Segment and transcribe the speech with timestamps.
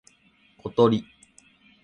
[0.57, 1.05] ことり